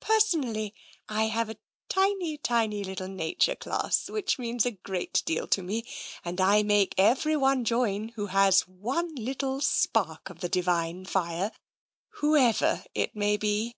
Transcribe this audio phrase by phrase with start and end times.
[0.00, 0.74] Personally,
[1.08, 1.56] I have a
[1.88, 5.84] tiny, tiny little nature class which means a great deal to me.
[6.22, 11.52] And I make everyone join who has one little spark of the Divine Fire,
[12.16, 13.76] whoever it may be.